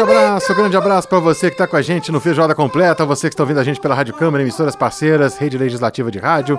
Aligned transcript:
Abraço, 0.00 0.54
grande 0.54 0.76
abraço 0.76 1.08
para 1.08 1.18
você 1.18 1.48
que 1.48 1.54
está 1.54 1.66
com 1.66 1.76
a 1.76 1.82
gente 1.82 2.10
no 2.10 2.18
Feijoada 2.18 2.54
Completa, 2.54 3.04
você 3.04 3.28
que 3.28 3.34
está 3.34 3.42
ouvindo 3.42 3.60
a 3.60 3.64
gente 3.64 3.80
pela 3.80 3.94
Rádio 3.94 4.14
Câmara, 4.14 4.42
emissoras 4.42 4.74
parceiras, 4.74 5.36
Rede 5.36 5.58
Legislativa 5.58 6.10
de 6.10 6.18
Rádio. 6.18 6.58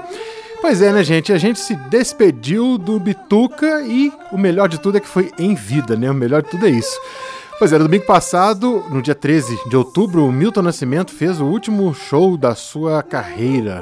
Pois 0.61 0.81
é, 0.81 0.91
né, 0.91 1.03
gente? 1.03 1.33
A 1.33 1.37
gente 1.37 1.59
se 1.59 1.75
despediu 1.89 2.77
do 2.77 2.99
Bituca 2.99 3.81
e 3.81 4.13
o 4.31 4.37
melhor 4.37 4.69
de 4.69 4.79
tudo 4.79 4.97
é 4.97 4.99
que 4.99 5.07
foi 5.07 5.31
em 5.39 5.55
vida, 5.55 5.95
né? 5.95 6.09
O 6.09 6.13
melhor 6.13 6.43
de 6.43 6.49
tudo 6.49 6.67
é 6.67 6.69
isso. 6.69 6.99
Pois 7.57 7.73
é, 7.73 7.77
no 7.77 7.85
domingo 7.85 8.05
passado, 8.05 8.83
no 8.89 9.01
dia 9.01 9.15
13 9.15 9.69
de 9.69 9.75
outubro, 9.75 10.25
o 10.25 10.31
Milton 10.31 10.61
Nascimento 10.61 11.11
fez 11.11 11.39
o 11.39 11.45
último 11.45 11.93
show 11.93 12.37
da 12.37 12.53
sua 12.53 13.01
carreira. 13.01 13.81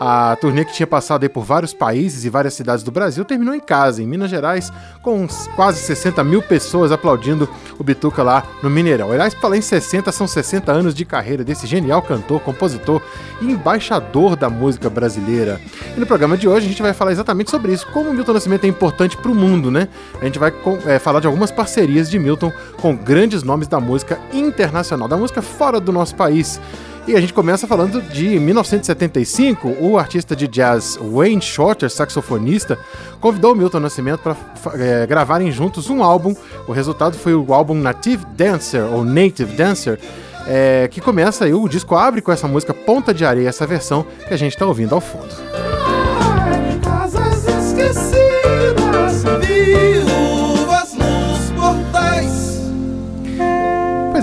A 0.00 0.36
turnê 0.36 0.64
que 0.64 0.74
tinha 0.74 0.86
passado 0.86 1.22
aí 1.22 1.28
por 1.28 1.42
vários 1.42 1.72
países 1.72 2.24
e 2.24 2.28
várias 2.28 2.52
cidades 2.52 2.84
do 2.84 2.90
Brasil 2.90 3.24
terminou 3.24 3.54
em 3.54 3.60
casa, 3.60 4.02
em 4.02 4.06
Minas 4.06 4.28
Gerais, 4.28 4.70
com 5.02 5.26
quase 5.54 5.80
60 5.80 6.22
mil 6.22 6.42
pessoas 6.42 6.92
aplaudindo 6.92 7.48
o 7.78 7.84
Bituca 7.84 8.22
lá 8.22 8.44
no 8.62 8.68
Mineirão. 8.68 9.10
Aliás, 9.10 9.32
falar 9.32 9.56
em 9.56 9.62
60, 9.62 10.12
são 10.12 10.26
60 10.26 10.70
anos 10.70 10.94
de 10.94 11.04
carreira 11.04 11.42
desse 11.42 11.66
genial 11.66 12.02
cantor, 12.02 12.40
compositor 12.40 13.00
e 13.40 13.50
embaixador 13.50 14.36
da 14.36 14.50
música 14.50 14.90
brasileira. 14.90 15.60
E 15.96 16.00
no 16.00 16.06
programa 16.06 16.36
de 16.36 16.46
hoje 16.46 16.66
a 16.66 16.68
gente 16.68 16.82
vai 16.82 16.92
falar 16.92 17.12
exatamente 17.12 17.50
sobre 17.50 17.72
isso, 17.72 17.86
como 17.90 18.10
o 18.10 18.14
Milton 18.14 18.34
Nascimento 18.34 18.64
é 18.64 18.68
importante 18.68 19.16
para 19.16 19.30
o 19.30 19.34
mundo, 19.34 19.70
né? 19.70 19.88
A 20.20 20.24
gente 20.26 20.38
vai 20.38 20.52
é, 20.86 20.98
falar 20.98 21.20
de 21.20 21.26
algumas 21.26 21.50
parcerias 21.50 22.10
de 22.10 22.18
Milton 22.18 22.52
com 22.80 22.94
grandes 22.94 23.42
nomes 23.42 23.66
da 23.66 23.80
música 23.80 24.20
internacional, 24.32 25.08
da 25.08 25.16
música 25.16 25.40
fora 25.40 25.80
do 25.80 25.90
nosso 25.90 26.14
país. 26.14 26.60
E 27.06 27.14
a 27.14 27.20
gente 27.20 27.32
começa 27.32 27.68
falando 27.68 28.02
de 28.02 28.40
1975, 28.40 29.76
o 29.80 29.96
artista 29.96 30.34
de 30.34 30.48
jazz 30.48 30.98
Wayne 31.00 31.40
Shorter, 31.40 31.88
saxofonista, 31.88 32.76
convidou 33.20 33.54
Milton 33.54 33.78
Nascimento 33.78 34.18
para 34.18 34.36
é, 34.74 35.06
gravarem 35.06 35.52
juntos 35.52 35.88
um 35.88 36.02
álbum. 36.02 36.34
O 36.66 36.72
resultado 36.72 37.16
foi 37.16 37.32
o 37.32 37.54
álbum 37.54 37.74
Native 37.74 38.24
Dancer, 38.36 38.84
ou 38.92 39.04
Native 39.04 39.54
Dancer, 39.54 40.00
é, 40.48 40.88
que 40.88 41.00
começa 41.00 41.44
aí, 41.44 41.54
o 41.54 41.68
disco 41.68 41.94
abre 41.94 42.20
com 42.20 42.32
essa 42.32 42.48
música 42.48 42.74
Ponta 42.74 43.14
de 43.14 43.24
Areia, 43.24 43.48
essa 43.48 43.66
versão 43.68 44.04
que 44.26 44.34
a 44.34 44.36
gente 44.36 44.54
está 44.54 44.66
ouvindo 44.66 44.92
ao 44.92 45.00
fundo. 45.00 45.75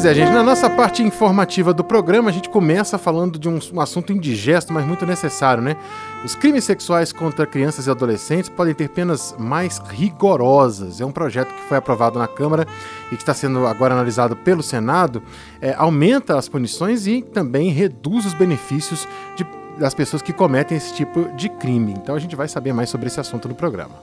Pois 0.03 0.17
é, 0.17 0.19
gente, 0.19 0.33
na 0.33 0.43
nossa 0.43 0.69
parte 0.69 1.01
informativa 1.01 1.73
do 1.73 1.81
programa, 1.81 2.29
a 2.29 2.33
gente 2.33 2.49
começa 2.49 2.97
falando 2.97 3.39
de 3.39 3.47
um, 3.47 3.57
um, 3.71 3.79
assunto 3.79 4.11
indigesto, 4.11 4.73
mas 4.73 4.85
muito 4.85 5.05
necessário, 5.05 5.63
né? 5.63 5.77
Os 6.25 6.35
crimes 6.35 6.65
sexuais 6.65 7.13
contra 7.13 7.47
crianças 7.47 7.87
e 7.87 7.89
adolescentes 7.89 8.49
podem 8.49 8.73
ter 8.73 8.89
penas 8.89 9.33
mais 9.39 9.77
rigorosas. 9.77 10.99
É 10.99 11.05
um 11.05 11.11
projeto 11.13 11.53
que 11.53 11.61
foi 11.69 11.77
aprovado 11.77 12.19
na 12.19 12.27
Câmara 12.27 12.67
e 13.13 13.15
que 13.15 13.21
está 13.21 13.33
sendo 13.33 13.65
agora 13.65 13.93
analisado 13.93 14.35
pelo 14.35 14.61
Senado. 14.61 15.23
É, 15.61 15.73
aumenta 15.77 16.37
as 16.37 16.49
punições 16.49 17.07
e 17.07 17.21
também 17.21 17.69
reduz 17.69 18.25
os 18.25 18.33
benefícios 18.33 19.07
de, 19.37 19.47
das 19.77 19.93
pessoas 19.93 20.21
que 20.21 20.33
cometem 20.33 20.75
esse 20.75 20.93
tipo 20.93 21.29
de 21.37 21.47
crime. 21.47 21.93
Então 21.93 22.13
a 22.13 22.19
gente 22.19 22.35
vai 22.35 22.49
saber 22.49 22.73
mais 22.73 22.89
sobre 22.89 23.07
esse 23.07 23.21
assunto 23.21 23.47
no 23.47 23.55
programa. 23.55 23.95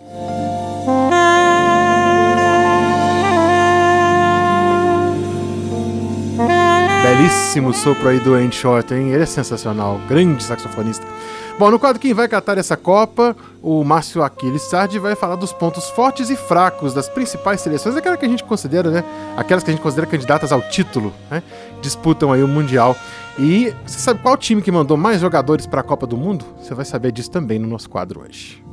Belíssimo 7.20 7.74
sopro 7.74 8.08
aí 8.08 8.18
do 8.18 8.32
Andy 8.32 8.58
hein? 8.92 9.10
Ele 9.10 9.22
é 9.22 9.26
sensacional, 9.26 10.00
grande 10.08 10.42
saxofonista. 10.42 11.06
Bom, 11.58 11.70
no 11.70 11.78
quadro 11.78 12.00
Quem 12.00 12.14
Vai 12.14 12.26
Catar 12.26 12.56
essa 12.56 12.78
Copa, 12.78 13.36
o 13.62 13.84
Márcio 13.84 14.22
Aquiles 14.22 14.62
Sardi 14.62 14.98
vai 14.98 15.14
falar 15.14 15.36
dos 15.36 15.52
pontos 15.52 15.90
fortes 15.90 16.30
e 16.30 16.36
fracos 16.36 16.94
das 16.94 17.10
principais 17.10 17.60
seleções, 17.60 17.94
aquelas 17.94 18.18
que 18.18 18.24
a 18.24 18.28
gente 18.28 18.42
considera, 18.42 18.90
né? 18.90 19.04
Aquelas 19.36 19.62
que 19.62 19.70
a 19.70 19.74
gente 19.74 19.82
considera 19.82 20.06
candidatas 20.06 20.50
ao 20.50 20.62
título, 20.62 21.12
né? 21.30 21.42
Disputam 21.82 22.32
aí 22.32 22.42
o 22.42 22.48
Mundial. 22.48 22.96
E 23.38 23.74
você 23.84 23.98
sabe 23.98 24.20
qual 24.22 24.34
time 24.38 24.62
que 24.62 24.72
mandou 24.72 24.96
mais 24.96 25.20
jogadores 25.20 25.66
para 25.66 25.82
a 25.82 25.84
Copa 25.84 26.06
do 26.06 26.16
Mundo? 26.16 26.46
Você 26.58 26.72
vai 26.72 26.86
saber 26.86 27.12
disso 27.12 27.30
também 27.30 27.58
no 27.58 27.68
nosso 27.68 27.90
quadro 27.90 28.22
hoje. 28.22 28.64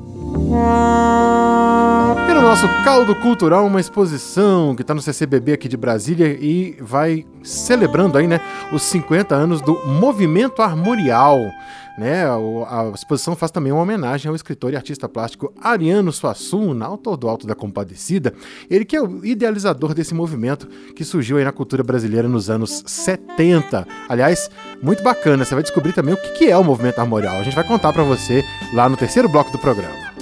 No 2.37 2.41
nosso 2.41 2.67
caldo 2.83 3.13
cultural, 3.15 3.65
uma 3.65 3.79
exposição 3.79 4.75
que 4.75 4.81
está 4.81 4.93
no 4.93 5.01
CCBB 5.01 5.53
aqui 5.53 5.67
de 5.67 5.75
Brasília 5.75 6.37
e 6.39 6.77
vai 6.79 7.25
celebrando 7.43 8.17
aí, 8.17 8.27
né, 8.27 8.39
os 8.71 8.83
50 8.83 9.35
anos 9.35 9.61
do 9.61 9.73
Movimento 9.85 10.61
Armorial. 10.61 11.39
Né, 11.97 12.25
a 12.25 12.91
exposição 12.93 13.35
faz 13.35 13.49
também 13.49 13.71
uma 13.71 13.81
homenagem 13.81 14.29
ao 14.29 14.35
escritor 14.35 14.71
e 14.71 14.75
artista 14.75 15.09
plástico 15.09 15.51
Ariano 15.59 16.13
Suassuna, 16.13 16.85
autor 16.85 17.17
do 17.17 17.27
Alto 17.27 17.47
da 17.47 17.55
Compadecida, 17.55 18.35
ele 18.69 18.85
que 18.85 18.95
é 18.95 19.01
o 19.01 19.25
idealizador 19.25 19.95
desse 19.95 20.13
movimento 20.13 20.67
que 20.95 21.03
surgiu 21.03 21.37
aí 21.37 21.43
na 21.43 21.51
cultura 21.51 21.83
brasileira 21.83 22.27
nos 22.27 22.51
anos 22.51 22.83
70. 22.85 23.87
Aliás, 24.07 24.47
muito 24.79 25.01
bacana, 25.01 25.43
você 25.43 25.55
vai 25.55 25.63
descobrir 25.63 25.91
também 25.91 26.13
o 26.13 26.17
que 26.17 26.51
é 26.51 26.57
o 26.57 26.63
movimento 26.63 26.99
armorial. 26.99 27.37
A 27.37 27.43
gente 27.43 27.55
vai 27.55 27.65
contar 27.65 27.91
para 27.91 28.03
você 28.03 28.43
lá 28.73 28.87
no 28.87 28.95
terceiro 28.95 29.27
bloco 29.27 29.51
do 29.51 29.57
programa. 29.57 30.13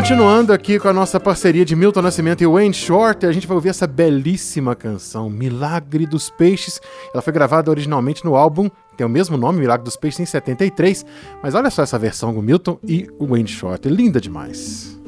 Continuando 0.00 0.50
aqui 0.54 0.78
com 0.78 0.88
a 0.88 0.94
nossa 0.94 1.20
parceria 1.20 1.62
de 1.62 1.76
Milton 1.76 2.00
Nascimento 2.00 2.42
e 2.42 2.46
Wayne 2.46 2.72
Shorter, 2.72 3.28
a 3.28 3.32
gente 3.32 3.46
vai 3.46 3.54
ouvir 3.54 3.68
essa 3.68 3.86
belíssima 3.86 4.74
canção, 4.74 5.28
Milagre 5.28 6.06
dos 6.06 6.30
Peixes. 6.30 6.80
Ela 7.12 7.20
foi 7.20 7.34
gravada 7.34 7.70
originalmente 7.70 8.24
no 8.24 8.34
álbum, 8.34 8.70
tem 8.96 9.06
o 9.06 9.10
mesmo 9.10 9.36
nome, 9.36 9.60
Milagre 9.60 9.84
dos 9.84 9.98
Peixes, 9.98 10.20
em 10.20 10.24
73. 10.24 11.04
Mas 11.42 11.54
olha 11.54 11.68
só 11.68 11.82
essa 11.82 11.98
versão 11.98 12.32
com 12.32 12.40
Milton 12.40 12.78
e 12.82 13.08
o 13.18 13.26
Wayne 13.26 13.46
Shorter, 13.46 13.92
linda 13.92 14.18
demais. 14.18 14.98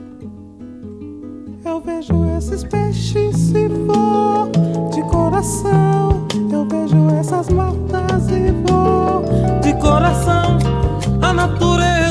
Eu 1.65 1.81
vejo 1.81 2.13
esses 2.37 2.63
peixes 2.63 3.35
se 3.35 3.71
for 3.87 4.51
de 4.93 5.01
coração. 5.11 6.29
Eu 6.53 6.67
vejo 6.69 7.09
essas 7.19 7.49
matas 7.49 8.29
e 8.29 8.53
vou 8.71 9.25
de 9.63 9.73
coração. 9.81 10.59
A 11.23 11.33
natureza 11.33 12.02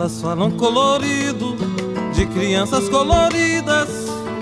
Elas 0.00 0.18
falam 0.18 0.50
colorido 0.52 1.54
de 2.14 2.24
crianças 2.24 2.88
coloridas, 2.88 3.86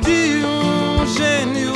de 0.04 0.44
um 0.46 1.04
gênio 1.04 1.74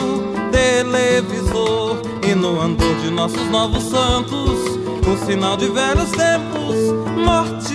televisor. 0.52 2.00
E 2.22 2.32
no 2.32 2.60
andor 2.60 2.94
de 3.00 3.10
nossos 3.10 3.44
novos 3.48 3.82
santos, 3.82 4.78
o 5.04 5.26
sinal 5.26 5.56
de 5.56 5.68
velhos 5.68 6.12
tempos: 6.12 6.76
morte, 7.24 7.74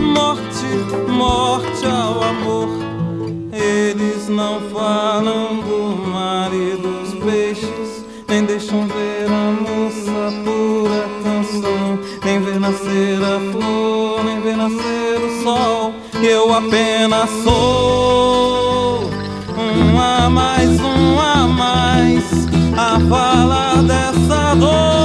morte, 0.00 1.10
morte 1.10 1.86
ao 1.86 2.22
amor. 2.22 2.68
Eles 3.52 4.28
não 4.28 4.60
falam 4.70 5.56
do 5.56 6.08
mar 6.08 6.52
apenas 16.58 17.30
sou. 17.44 19.00
Um 19.56 20.00
a 20.00 20.28
mais, 20.28 20.80
um 20.80 21.20
a 21.20 21.46
mais. 21.46 22.24
A 22.76 23.00
falar 23.08 23.82
dessa 23.82 24.54
dor, 24.56 24.97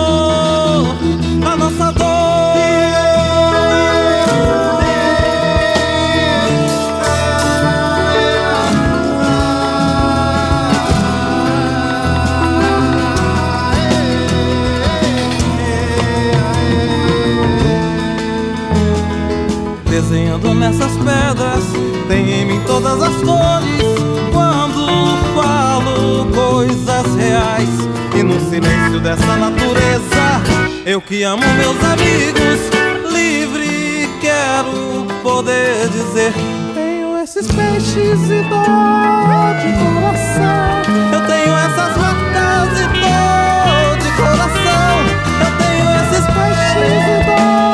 todas 22.73 23.03
as 23.03 23.15
cores. 23.17 23.83
Quando 24.31 24.87
falo 25.35 26.25
coisas 26.33 27.15
reais 27.15 27.69
e 28.17 28.23
no 28.23 28.39
silêncio 28.49 28.99
dessa 28.99 29.35
natureza, 29.35 30.41
eu 30.83 30.99
que 30.99 31.21
amo 31.21 31.43
meus 31.55 31.77
amigos, 31.83 33.13
livre 33.13 34.09
quero 34.19 35.05
poder 35.21 35.87
dizer. 35.89 36.33
Tenho 36.73 37.15
esses 37.19 37.45
peixes 37.45 38.19
e 38.31 38.41
dor 38.49 39.53
de 39.61 39.71
coração. 39.83 40.81
Eu 41.13 41.21
tenho 41.27 41.55
essas 41.55 41.95
matas 41.95 42.79
e 42.79 42.87
dor 43.01 43.97
de 44.01 44.11
coração. 44.17 44.93
Eu 45.45 45.51
tenho 45.61 45.85
esses 46.01 46.25
peixes 46.25 47.03
e 47.05 47.25
dor 47.25 47.72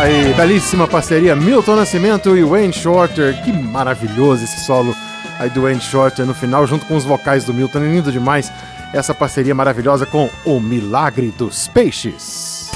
Aí, 0.00 0.32
belíssima 0.32 0.88
parceria 0.88 1.36
Milton 1.36 1.76
Nascimento 1.76 2.34
e 2.34 2.42
Wayne 2.42 2.72
Shorter. 2.72 3.44
Que 3.44 3.52
maravilhoso 3.52 4.42
esse 4.42 4.64
solo 4.64 4.96
aí 5.38 5.50
do 5.50 5.60
Wayne 5.60 5.78
Shorter 5.78 6.24
no 6.24 6.32
final, 6.32 6.66
junto 6.66 6.86
com 6.86 6.96
os 6.96 7.04
vocais 7.04 7.44
do 7.44 7.52
Milton. 7.52 7.80
É 7.80 7.82
lindo 7.82 8.10
demais 8.10 8.50
essa 8.94 9.14
parceria 9.14 9.54
maravilhosa 9.54 10.06
com 10.06 10.30
O 10.46 10.58
Milagre 10.58 11.30
dos 11.30 11.68
Peixes. 11.68 12.70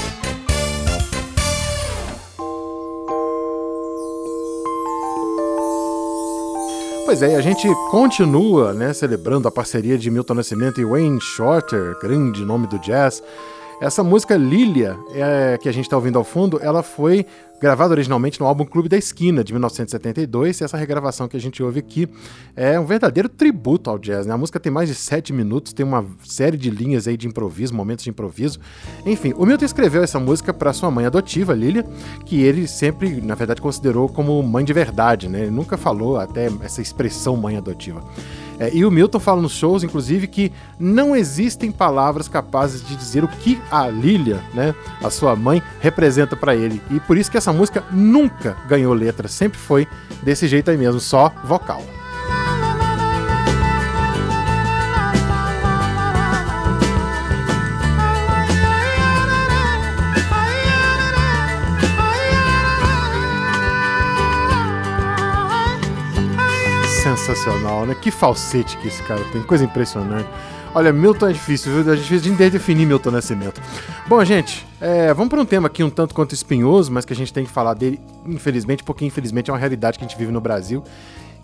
Pois 7.05 7.23
é, 7.23 7.35
a 7.35 7.41
gente 7.41 7.67
continua 7.89 8.71
né, 8.71 8.93
celebrando 8.93 9.47
a 9.47 9.51
parceria 9.51 9.97
de 9.97 10.11
Milton 10.11 10.35
Nascimento 10.35 10.79
e 10.79 10.85
Wayne 10.85 11.19
Shorter, 11.19 11.97
grande 11.99 12.45
nome 12.45 12.67
do 12.67 12.77
jazz. 12.77 13.23
Essa 13.81 14.03
música 14.03 14.37
Lilia, 14.37 14.97
é, 15.13 15.57
que 15.57 15.67
a 15.67 15.71
gente 15.71 15.85
está 15.85 15.97
ouvindo 15.97 16.17
ao 16.17 16.23
fundo, 16.23 16.59
ela 16.61 16.81
foi 16.81 17.25
gravada 17.59 17.93
originalmente 17.93 18.39
no 18.39 18.45
álbum 18.45 18.65
Clube 18.65 18.87
da 18.87 18.97
Esquina, 18.97 19.43
de 19.43 19.53
1972, 19.53 20.59
e 20.59 20.63
essa 20.63 20.77
regravação 20.77 21.27
que 21.27 21.35
a 21.35 21.39
gente 21.39 21.63
ouve 21.63 21.79
aqui 21.79 22.07
é 22.55 22.79
um 22.79 22.85
verdadeiro 22.85 23.27
tributo 23.27 23.89
ao 23.89 23.97
jazz. 23.97 24.25
Né? 24.25 24.33
A 24.33 24.37
música 24.37 24.59
tem 24.59 24.71
mais 24.71 24.87
de 24.89 24.95
sete 24.95 25.33
minutos, 25.33 25.73
tem 25.73 25.85
uma 25.85 26.05
série 26.23 26.57
de 26.57 26.69
linhas 26.69 27.07
aí 27.07 27.17
de 27.17 27.27
improviso, 27.27 27.73
momentos 27.73 28.03
de 28.03 28.09
improviso. 28.09 28.59
Enfim, 29.05 29.33
o 29.35 29.45
Milton 29.45 29.65
escreveu 29.65 30.03
essa 30.03 30.19
música 30.19 30.53
para 30.53 30.73
sua 30.73 30.91
mãe 30.91 31.05
adotiva, 31.05 31.53
Lilia, 31.53 31.85
que 32.25 32.41
ele 32.41 32.67
sempre, 32.67 33.21
na 33.21 33.35
verdade, 33.35 33.61
considerou 33.61 34.07
como 34.07 34.41
mãe 34.43 34.63
de 34.63 34.73
verdade, 34.73 35.27
né? 35.27 35.41
Ele 35.41 35.51
nunca 35.51 35.77
falou 35.77 36.17
até 36.17 36.49
essa 36.61 36.81
expressão 36.81 37.35
mãe 37.35 37.57
adotiva. 37.57 38.03
É, 38.59 38.73
e 38.73 38.85
o 38.85 38.91
Milton 38.91 39.19
fala 39.19 39.41
nos 39.41 39.53
shows, 39.53 39.83
inclusive, 39.83 40.27
que 40.27 40.51
não 40.79 41.15
existem 41.15 41.71
palavras 41.71 42.27
capazes 42.27 42.85
de 42.85 42.95
dizer 42.95 43.23
o 43.23 43.27
que 43.27 43.59
a 43.69 43.87
Lilia, 43.87 44.41
né, 44.53 44.73
a 45.03 45.09
sua 45.09 45.35
mãe, 45.35 45.61
representa 45.79 46.35
para 46.35 46.55
ele. 46.55 46.81
E 46.89 46.99
por 46.99 47.17
isso 47.17 47.29
que 47.29 47.37
essa 47.37 47.51
música 47.51 47.83
nunca 47.91 48.55
ganhou 48.67 48.93
letra, 48.93 49.27
sempre 49.27 49.57
foi 49.57 49.87
desse 50.23 50.47
jeito 50.47 50.71
aí 50.71 50.77
mesmo, 50.77 50.99
só 50.99 51.33
vocal. 51.43 51.83
Sensacional, 67.35 67.85
né? 67.85 67.93
Que 67.93 68.09
falsete 68.09 68.77
que 68.77 68.87
esse 68.87 69.03
cara 69.03 69.21
tem, 69.31 69.43
coisa 69.43 69.65
impressionante. 69.65 70.27
Olha, 70.73 70.91
Milton 70.91 71.29
é 71.29 71.33
difícil, 71.33 71.71
viu? 71.71 71.93
É 71.93 71.95
difícil 71.95 72.35
de 72.35 72.49
definir 72.49 72.85
Milton 72.85 73.11
Nascimento. 73.11 73.61
Bom, 74.07 74.23
gente, 74.23 74.65
é, 74.79 75.13
vamos 75.13 75.29
para 75.29 75.41
um 75.41 75.45
tema 75.45 75.67
aqui 75.67 75.83
um 75.83 75.89
tanto 75.89 76.13
quanto 76.13 76.33
espinhoso, 76.33 76.91
mas 76.91 77.05
que 77.05 77.13
a 77.13 77.15
gente 77.15 77.31
tem 77.31 77.45
que 77.45 77.51
falar 77.51 77.73
dele, 77.73 77.99
infelizmente, 78.25 78.83
porque 78.83 79.05
infelizmente 79.05 79.49
é 79.49 79.53
uma 79.53 79.59
realidade 79.59 79.97
que 79.97 80.05
a 80.05 80.07
gente 80.07 80.17
vive 80.17 80.31
no 80.31 80.41
Brasil. 80.41 80.83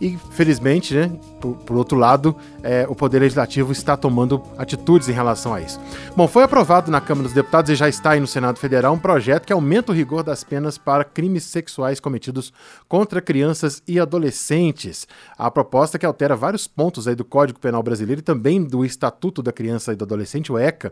E, 0.02 0.18
felizmente, 0.32 0.96
né, 0.96 1.12
por, 1.40 1.56
por 1.58 1.78
outro 1.78 1.96
lado, 1.96 2.36
é, 2.64 2.88
o 2.90 2.96
Poder 2.96 3.20
Legislativo 3.20 3.72
está 3.72 3.96
tomando 3.96 4.42
atitudes 4.58 5.08
em 5.08 5.12
relação 5.12 5.54
a 5.54 5.62
isso. 5.62 5.80
Bom, 6.16 6.28
foi 6.28 6.42
aprovado 6.42 6.90
na 6.90 7.00
Câmara 7.00 7.26
dos 7.26 7.36
Deputados 7.36 7.70
e 7.70 7.76
já 7.76 7.88
está 7.88 8.12
aí 8.12 8.20
no 8.20 8.26
Senado 8.26 8.58
Federal 8.58 8.96
um 8.96 8.98
projeto 8.98 9.46
que 9.46 9.54
aumenta 9.54 9.92
o 9.92 9.96
rigor 9.96 10.24
das 10.24 10.44
penas 10.44 10.76
para 10.76 11.04
crimes 11.04 11.44
sexuais 11.44 12.00
cometidos 12.00 12.52
contra 12.88 13.22
crianças 13.22 13.84
e 13.88 14.00
adolescentes. 14.00 15.08
A 15.38 15.52
proposta 15.52 16.00
que 16.00 16.06
altera 16.06 16.36
vários 16.36 16.68
pontos 16.68 17.08
aí 17.08 17.14
do 17.14 17.24
Código 17.24 17.60
Penal 17.60 17.84
Brasileiro 17.84 18.22
e 18.22 18.24
também 18.24 18.64
do 18.64 18.84
Estatuto 18.84 19.44
da 19.44 19.52
Criança 19.52 19.94
e 19.94 19.96
do 19.96 20.04
Adolescente, 20.04 20.52
o 20.52 20.58
ECA. 20.58 20.92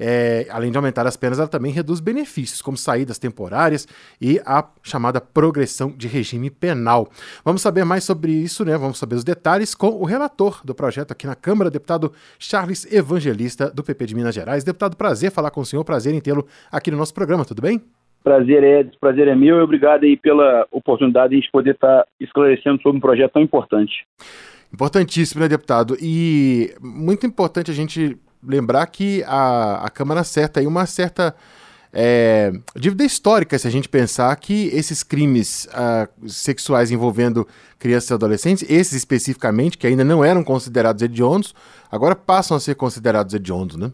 É, 0.00 0.48
além 0.50 0.72
de 0.72 0.76
aumentar 0.76 1.06
as 1.06 1.16
penas, 1.16 1.38
ela 1.38 1.46
também 1.46 1.70
reduz 1.70 2.00
benefícios, 2.00 2.60
como 2.60 2.76
saídas 2.76 3.18
temporárias 3.18 3.86
e 4.20 4.40
a 4.44 4.64
chamada 4.82 5.20
progressão 5.20 5.94
de 5.96 6.08
regime 6.08 6.50
penal. 6.50 7.08
Vamos 7.44 7.62
saber 7.62 7.84
mais 7.84 8.02
sobre 8.02 8.32
isso 8.32 8.47
isso, 8.48 8.64
né? 8.64 8.76
Vamos 8.76 8.98
saber 8.98 9.14
os 9.14 9.22
detalhes 9.22 9.74
com 9.74 9.88
o 9.88 10.04
relator 10.04 10.60
do 10.64 10.74
projeto 10.74 11.12
aqui 11.12 11.26
na 11.26 11.34
Câmara, 11.34 11.70
deputado 11.70 12.10
Charles 12.38 12.90
Evangelista, 12.90 13.70
do 13.70 13.84
PP 13.84 14.06
de 14.06 14.14
Minas 14.14 14.34
Gerais. 14.34 14.64
Deputado, 14.64 14.96
prazer 14.96 15.30
falar 15.30 15.50
com 15.50 15.60
o 15.60 15.66
senhor, 15.66 15.84
prazer 15.84 16.14
em 16.14 16.20
tê-lo 16.20 16.46
aqui 16.72 16.90
no 16.90 16.96
nosso 16.96 17.12
programa, 17.12 17.44
tudo 17.44 17.60
bem? 17.60 17.82
Prazer 18.24 18.64
é, 18.64 18.84
prazer 18.98 19.28
é 19.28 19.36
meu 19.36 19.58
e 19.58 19.62
obrigado 19.62 20.04
aí 20.04 20.16
pela 20.16 20.66
oportunidade 20.72 21.28
de 21.28 21.36
a 21.36 21.40
gente 21.40 21.52
poder 21.52 21.74
estar 21.74 22.06
esclarecendo 22.18 22.80
sobre 22.82 22.96
um 22.96 23.00
projeto 23.00 23.32
tão 23.32 23.42
importante. 23.42 24.06
Importantíssimo, 24.72 25.42
né, 25.42 25.48
deputado? 25.48 25.96
E 26.00 26.74
muito 26.80 27.26
importante 27.26 27.70
a 27.70 27.74
gente 27.74 28.18
lembrar 28.42 28.86
que 28.86 29.22
a, 29.26 29.84
a 29.84 29.90
Câmara 29.90 30.20
acerta 30.20 30.60
aí 30.60 30.66
uma 30.66 30.86
certa 30.86 31.34
é, 31.92 32.52
dívida 32.76 33.04
histórica 33.04 33.58
se 33.58 33.66
a 33.66 33.70
gente 33.70 33.88
pensar 33.88 34.34
que 34.36 34.68
esses 34.68 35.02
crimes 35.02 35.66
uh, 35.66 36.28
sexuais 36.28 36.90
envolvendo 36.90 37.46
crianças 37.78 38.10
e 38.10 38.14
adolescentes, 38.14 38.70
esses 38.70 38.94
especificamente, 38.94 39.78
que 39.78 39.86
ainda 39.86 40.04
não 40.04 40.24
eram 40.24 40.44
considerados 40.44 41.02
hediondos, 41.02 41.54
agora 41.90 42.14
passam 42.14 42.56
a 42.56 42.60
ser 42.60 42.74
considerados 42.74 43.34
hediondos, 43.34 43.76
né? 43.76 43.90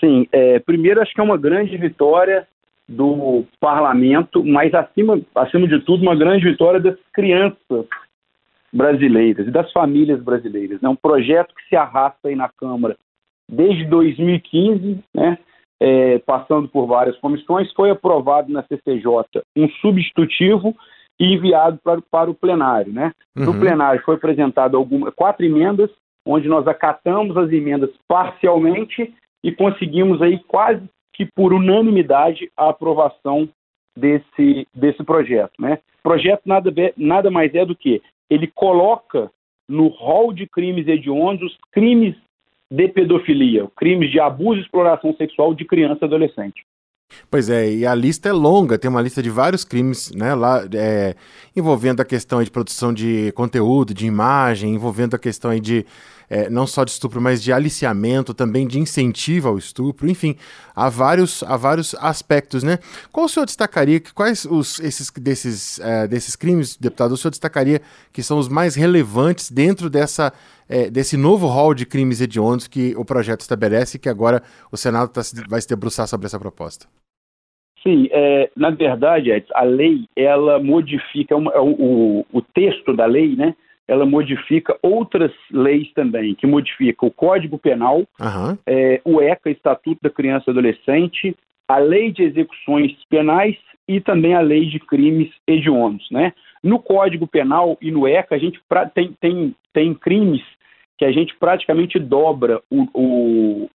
Sim, 0.00 0.26
é, 0.32 0.58
primeiro 0.60 1.00
acho 1.00 1.12
que 1.12 1.20
é 1.20 1.24
uma 1.24 1.36
grande 1.36 1.76
vitória 1.76 2.46
do 2.88 3.44
parlamento, 3.60 4.42
mas 4.44 4.72
acima, 4.72 5.20
acima 5.34 5.68
de 5.68 5.80
tudo 5.80 6.02
uma 6.02 6.16
grande 6.16 6.44
vitória 6.44 6.80
das 6.80 6.96
crianças 7.12 7.84
brasileiras 8.72 9.46
e 9.46 9.50
das 9.50 9.70
famílias 9.72 10.22
brasileiras. 10.22 10.78
É 10.82 10.86
né? 10.86 10.88
um 10.88 10.96
projeto 10.96 11.54
que 11.54 11.68
se 11.68 11.76
arrasta 11.76 12.28
aí 12.28 12.36
na 12.36 12.48
Câmara 12.48 12.96
desde 13.48 13.84
2015, 13.86 15.00
né? 15.14 15.38
É, 15.80 16.18
passando 16.20 16.68
por 16.68 16.86
várias 16.86 17.16
comissões, 17.18 17.72
foi 17.72 17.90
aprovado 17.90 18.52
na 18.52 18.64
CCJ 18.64 19.42
um 19.56 19.68
substitutivo 19.80 20.74
e 21.20 21.34
enviado 21.34 21.78
para, 21.82 22.00
para 22.10 22.30
o 22.30 22.34
plenário. 22.34 22.92
Né? 22.92 23.12
Uhum. 23.36 23.46
No 23.46 23.60
plenário 23.60 24.02
foi 24.04 24.16
apresentado 24.16 24.76
algumas, 24.76 25.14
quatro 25.14 25.44
emendas, 25.44 25.90
onde 26.26 26.48
nós 26.48 26.66
acatamos 26.66 27.36
as 27.36 27.50
emendas 27.50 27.90
parcialmente 28.06 29.14
e 29.42 29.52
conseguimos 29.52 30.20
aí 30.20 30.38
quase 30.46 30.82
que 31.14 31.26
por 31.26 31.52
unanimidade 31.52 32.50
a 32.56 32.68
aprovação 32.68 33.48
desse, 33.96 34.66
desse 34.74 35.02
projeto. 35.02 35.52
Né? 35.58 35.78
O 36.00 36.02
projeto 36.02 36.42
nada, 36.44 36.72
nada 36.96 37.30
mais 37.30 37.54
é 37.54 37.64
do 37.64 37.74
que 37.74 38.02
ele 38.30 38.46
coloca 38.46 39.30
no 39.68 39.88
rol 39.88 40.32
de 40.32 40.46
crimes 40.46 40.86
hediondos 40.86 41.56
crimes 41.72 42.14
de 42.70 42.88
pedofilia, 42.88 43.66
crimes 43.76 44.10
de 44.10 44.20
abuso 44.20 44.60
e 44.60 44.62
exploração 44.62 45.14
sexual 45.14 45.54
de 45.54 45.64
criança 45.64 46.00
e 46.02 46.04
adolescente. 46.04 46.64
Pois 47.30 47.48
é, 47.48 47.72
e 47.72 47.86
a 47.86 47.94
lista 47.94 48.28
é 48.28 48.32
longa, 48.32 48.78
tem 48.78 48.90
uma 48.90 49.00
lista 49.00 49.22
de 49.22 49.30
vários 49.30 49.64
crimes, 49.64 50.12
né, 50.14 50.34
lá, 50.34 50.62
é, 50.74 51.14
envolvendo 51.56 52.00
a 52.00 52.04
questão 52.04 52.42
de 52.42 52.50
produção 52.50 52.92
de 52.92 53.32
conteúdo, 53.32 53.94
de 53.94 54.06
imagem, 54.06 54.74
envolvendo 54.74 55.14
a 55.14 55.18
questão 55.18 55.58
de 55.58 55.86
é, 56.30 56.50
não 56.50 56.66
só 56.66 56.84
de 56.84 56.90
estupro, 56.90 57.20
mas 57.20 57.42
de 57.42 57.52
aliciamento, 57.52 58.34
também 58.34 58.66
de 58.66 58.78
incentivo 58.78 59.48
ao 59.48 59.58
estupro, 59.58 60.08
enfim, 60.08 60.36
há 60.74 60.88
vários, 60.88 61.42
há 61.42 61.56
vários 61.56 61.94
aspectos, 61.96 62.62
né? 62.62 62.78
Qual 63.12 63.26
o 63.26 63.28
senhor 63.28 63.46
destacaria, 63.46 64.00
quais 64.14 64.44
os, 64.44 64.78
esses, 64.80 65.10
desses, 65.10 65.80
é, 65.80 66.06
desses 66.06 66.36
crimes, 66.36 66.76
deputado, 66.76 67.12
o 67.12 67.16
senhor 67.16 67.30
destacaria 67.30 67.80
que 68.12 68.22
são 68.22 68.38
os 68.38 68.48
mais 68.48 68.74
relevantes 68.74 69.50
dentro 69.50 69.88
dessa, 69.88 70.32
é, 70.68 70.90
desse 70.90 71.16
novo 71.16 71.46
rol 71.46 71.74
de 71.74 71.86
crimes 71.86 72.20
hediondos 72.20 72.68
que 72.68 72.94
o 72.96 73.04
projeto 73.04 73.40
estabelece 73.40 73.96
e 73.96 74.00
que 74.00 74.08
agora 74.08 74.42
o 74.70 74.76
Senado 74.76 75.10
tá, 75.10 75.22
vai 75.48 75.60
se 75.60 75.68
debruçar 75.68 76.06
sobre 76.06 76.26
essa 76.26 76.38
proposta? 76.38 76.86
Sim, 77.82 78.08
é, 78.10 78.50
na 78.56 78.70
verdade, 78.70 79.30
a 79.54 79.62
lei, 79.62 80.04
ela 80.16 80.58
modifica, 80.58 81.36
uma, 81.36 81.52
é 81.52 81.60
o, 81.60 82.26
o 82.32 82.42
texto 82.42 82.94
da 82.94 83.06
lei, 83.06 83.36
né, 83.36 83.54
ela 83.88 84.04
modifica 84.04 84.78
outras 84.82 85.32
leis 85.50 85.90
também, 85.94 86.34
que 86.34 86.46
modifica 86.46 87.06
o 87.06 87.10
Código 87.10 87.58
Penal, 87.58 88.00
uhum. 88.20 88.58
é, 88.66 89.00
o 89.02 89.22
ECA, 89.22 89.50
Estatuto 89.50 89.98
da 90.02 90.10
Criança 90.10 90.44
e 90.46 90.50
Adolescente, 90.50 91.34
a 91.66 91.78
Lei 91.78 92.12
de 92.12 92.22
Execuções 92.22 92.92
Penais 93.08 93.56
e 93.88 93.98
também 93.98 94.34
a 94.34 94.40
Lei 94.40 94.66
de 94.66 94.78
Crimes 94.78 95.30
Hediondos. 95.46 96.06
Né? 96.10 96.34
No 96.62 96.78
Código 96.78 97.26
Penal 97.26 97.78
e 97.80 97.90
no 97.90 98.06
ECA, 98.06 98.34
a 98.34 98.38
gente 98.38 98.60
tem, 98.94 99.14
tem, 99.18 99.54
tem 99.72 99.94
crimes 99.94 100.42
que 100.98 101.06
a 101.06 101.12
gente 101.12 101.34
praticamente 101.36 101.98
dobra 101.98 102.60
o, 102.70 102.88
o 102.92 103.70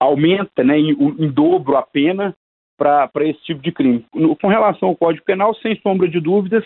aumenta 0.00 0.64
né, 0.64 0.78
em, 0.78 0.90
em, 0.90 1.28
dobro 1.28 1.76
a 1.76 1.82
pena 1.82 2.34
para 2.76 3.10
esse 3.20 3.40
tipo 3.44 3.62
de 3.62 3.70
crime. 3.70 4.04
No, 4.12 4.36
com 4.36 4.48
relação 4.48 4.88
ao 4.88 4.96
Código 4.96 5.24
Penal, 5.24 5.54
sem 5.56 5.78
sombra 5.80 6.08
de 6.08 6.20
dúvidas, 6.20 6.64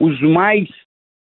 os 0.00 0.20
mais 0.22 0.68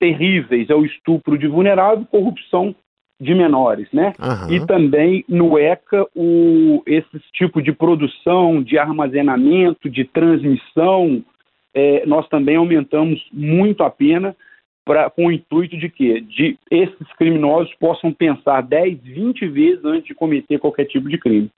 terríveis 0.06 0.70
é 0.70 0.76
o 0.76 0.86
estupro 0.86 1.38
de 1.38 1.48
vulnerável 1.48 2.04
e 2.04 2.06
corrupção 2.06 2.76
de 3.20 3.34
menores, 3.34 3.88
né? 3.92 4.14
Uhum. 4.20 4.54
E 4.54 4.66
também 4.68 5.26
no 5.28 5.58
ECA 5.58 6.06
o, 6.16 6.84
esse 6.86 7.20
tipo 7.34 7.62
de 7.62 7.72
produção, 7.72 8.62
de 8.62 8.78
armazenamento, 8.78 9.90
de 9.90 10.04
transmissão, 10.04 11.24
é, 11.74 12.06
nós 12.06 12.28
também 12.28 12.58
aumentamos 12.58 13.26
muito 13.32 13.84
a 13.84 13.90
pena 13.90 14.36
pra, 14.86 15.10
com 15.10 15.28
o 15.28 15.32
intuito 15.32 15.78
de 15.78 15.90
que 15.90 16.22
de 16.22 16.60
esses 16.70 17.14
criminosos 17.18 17.74
possam 17.80 18.14
pensar 18.14 18.62
10, 18.62 19.00
20 19.02 19.48
vezes 19.48 19.86
antes 19.86 20.06
de 20.06 20.14
cometer 20.14 20.60
qualquer 20.60 20.86
tipo 20.86 21.10
de 21.10 21.18
crime. 21.18 21.50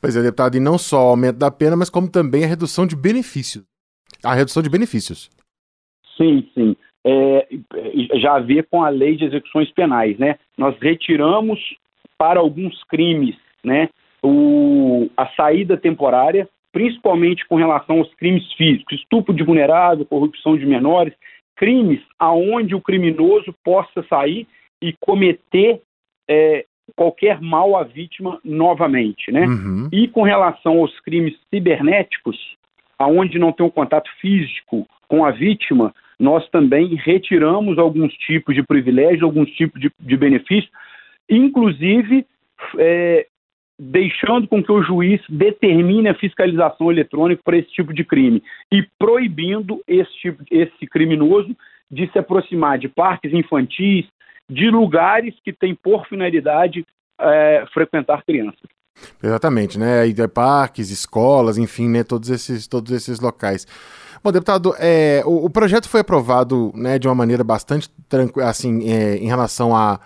Pois 0.00 0.14
é, 0.14 0.22
deputado, 0.22 0.56
e 0.56 0.60
não 0.60 0.76
só 0.76 1.06
o 1.06 1.10
aumento 1.10 1.38
da 1.38 1.50
pena, 1.50 1.74
mas 1.74 1.88
como 1.88 2.08
também 2.08 2.44
a 2.44 2.46
redução 2.46 2.86
de 2.86 2.94
benefícios. 2.94 3.64
A 4.22 4.34
redução 4.34 4.62
de 4.62 4.68
benefícios. 4.68 5.30
Sim, 6.16 6.46
sim 6.54 6.76
é, 7.04 7.48
já 8.14 8.34
a 8.34 8.40
ver 8.40 8.66
com 8.70 8.82
a 8.82 8.88
lei 8.88 9.16
de 9.16 9.24
execuções 9.24 9.70
penais, 9.72 10.18
né? 10.18 10.36
Nós 10.56 10.76
retiramos 10.80 11.58
para 12.16 12.38
alguns 12.38 12.82
crimes, 12.84 13.36
né, 13.64 13.88
o, 14.22 15.10
a 15.16 15.26
saída 15.30 15.76
temporária, 15.76 16.48
principalmente 16.72 17.44
com 17.48 17.56
relação 17.56 17.98
aos 17.98 18.14
crimes 18.14 18.50
físicos, 18.52 19.00
estupro 19.00 19.34
de 19.34 19.42
vulnerável, 19.42 20.06
corrupção 20.06 20.56
de 20.56 20.64
menores, 20.64 21.12
crimes 21.56 22.00
aonde 22.18 22.74
o 22.74 22.80
criminoso 22.80 23.52
possa 23.64 24.04
sair 24.08 24.46
e 24.80 24.94
cometer 25.00 25.80
é, 26.28 26.64
qualquer 26.96 27.40
mal 27.40 27.76
à 27.76 27.82
vítima 27.82 28.40
novamente, 28.44 29.30
né? 29.30 29.46
Uhum. 29.46 29.88
E 29.92 30.08
com 30.08 30.22
relação 30.22 30.78
aos 30.78 30.98
crimes 31.00 31.34
cibernéticos, 31.50 32.38
aonde 32.98 33.38
não 33.38 33.52
tem 33.52 33.66
um 33.66 33.70
contato 33.70 34.10
físico 34.20 34.86
com 35.08 35.24
a 35.24 35.30
vítima, 35.30 35.94
nós 36.22 36.48
também 36.50 36.94
retiramos 36.94 37.78
alguns 37.78 38.14
tipos 38.14 38.54
de 38.54 38.62
privilégios, 38.62 39.24
alguns 39.24 39.50
tipos 39.50 39.80
de, 39.80 39.90
de 39.98 40.16
benefícios, 40.16 40.70
inclusive 41.28 42.24
é, 42.78 43.26
deixando 43.76 44.46
com 44.46 44.62
que 44.62 44.70
o 44.70 44.84
juiz 44.84 45.20
determine 45.28 46.08
a 46.08 46.14
fiscalização 46.14 46.92
eletrônica 46.92 47.42
para 47.44 47.56
esse 47.56 47.72
tipo 47.72 47.92
de 47.92 48.04
crime 48.04 48.40
e 48.72 48.86
proibindo 49.00 49.82
esse, 49.88 50.12
tipo, 50.18 50.44
esse 50.48 50.86
criminoso 50.86 51.56
de 51.90 52.08
se 52.12 52.18
aproximar 52.20 52.78
de 52.78 52.88
parques 52.88 53.32
infantis, 53.32 54.06
de 54.48 54.70
lugares 54.70 55.34
que 55.44 55.52
têm 55.52 55.74
por 55.74 56.06
finalidade 56.06 56.86
é, 57.20 57.64
frequentar 57.74 58.22
crianças. 58.24 58.70
Exatamente, 59.22 59.78
né? 59.78 60.06
E 60.06 60.28
parques, 60.28 60.90
escolas, 60.90 61.58
enfim, 61.58 61.88
né? 61.88 62.04
Todos 62.04 62.30
esses, 62.30 62.66
todos 62.66 62.92
esses 62.92 63.20
locais. 63.20 63.66
Bom, 64.22 64.30
deputado, 64.30 64.74
é, 64.78 65.22
o, 65.26 65.46
o, 65.46 65.50
projeto 65.50 65.88
foi 65.88 66.00
aprovado 66.00 66.70
né, 66.76 66.96
de 66.96 67.08
uma 67.08 67.14
maneira 67.14 67.42
bastante 67.42 67.90
tranquila, 68.08 68.48
assim, 68.48 68.88
é, 68.88 69.16
em 69.16 69.26
relação 69.26 69.74
a. 69.74 69.98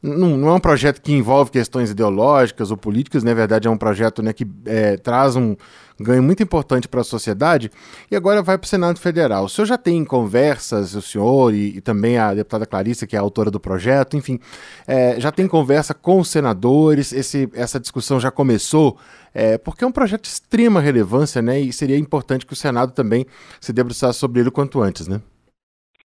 Não, 0.00 0.36
não, 0.36 0.48
é 0.48 0.52
um 0.52 0.60
projeto 0.60 1.00
que 1.00 1.12
envolve 1.12 1.50
questões 1.50 1.90
ideológicas 1.90 2.70
ou 2.70 2.76
políticas, 2.76 3.24
na 3.24 3.30
né, 3.30 3.34
verdade 3.34 3.66
é 3.66 3.70
um 3.70 3.76
projeto 3.76 4.22
né, 4.22 4.32
que 4.32 4.46
é, 4.66 4.96
traz 4.98 5.34
um 5.34 5.56
ganho 6.00 6.22
muito 6.22 6.42
importante 6.42 6.88
para 6.88 7.00
a 7.00 7.04
sociedade 7.04 7.70
e 8.10 8.16
agora 8.16 8.42
vai 8.42 8.58
para 8.58 8.64
o 8.64 8.68
Senado 8.68 8.98
Federal. 8.98 9.44
O 9.44 9.48
senhor 9.48 9.66
já 9.66 9.78
tem 9.78 10.04
conversas, 10.04 10.94
o 10.94 11.02
senhor 11.02 11.54
e, 11.54 11.76
e 11.76 11.80
também 11.80 12.18
a 12.18 12.34
deputada 12.34 12.66
Clarissa, 12.66 13.06
que 13.06 13.16
é 13.16 13.18
autora 13.18 13.50
do 13.50 13.60
projeto, 13.60 14.16
enfim, 14.16 14.38
é, 14.86 15.20
já 15.20 15.30
tem 15.30 15.46
conversa 15.46 15.94
com 15.94 16.18
os 16.18 16.28
senadores, 16.28 17.12
esse, 17.12 17.48
essa 17.54 17.78
discussão 17.78 18.18
já 18.18 18.30
começou 18.30 18.96
é, 19.34 19.58
porque 19.58 19.84
é 19.84 19.86
um 19.86 19.92
projeto 19.92 20.22
de 20.22 20.28
extrema 20.28 20.80
relevância, 20.80 21.42
né? 21.42 21.58
E 21.58 21.72
seria 21.72 21.98
importante 21.98 22.46
que 22.46 22.52
o 22.52 22.56
Senado 22.56 22.92
também 22.92 23.26
se 23.60 23.72
debruçasse 23.72 24.18
sobre 24.18 24.40
ele 24.40 24.48
o 24.48 24.52
quanto 24.52 24.80
antes, 24.80 25.08
né? 25.08 25.20